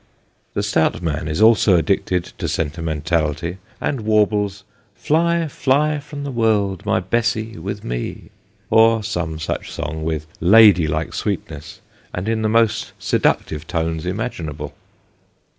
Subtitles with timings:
[0.55, 4.63] The stout man is also addicted to sentimentality, and warbles,"
[4.95, 8.31] Fly, fly from the world, my Bessy, with me,"
[8.71, 11.81] or some such song, with ladylike sweetness,
[12.15, 14.73] and in the most seductive tones imaginable.